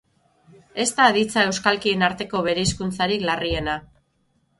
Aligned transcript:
Ez 0.83 0.87
da 0.99 1.09
aditza 1.09 1.43
euskalkien 1.49 2.05
arteko 2.07 2.41
bereizkuntzarik 2.47 3.27
larriena. 3.29 3.77